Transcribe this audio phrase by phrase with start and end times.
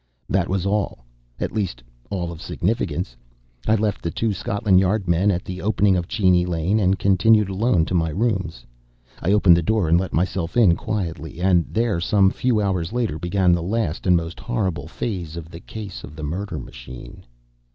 [0.27, 1.05] That was all.
[1.39, 3.15] At least, all of significance.
[3.67, 7.49] I left the two Scotland Yard men at the opening of Cheney Lane, and continued
[7.49, 8.65] alone to my rooms.
[9.21, 11.39] I opened the door and let myself in quietly.
[11.39, 15.59] And there some few hours later, began the last and most horrible phase of the
[15.59, 17.23] case of the murder machine.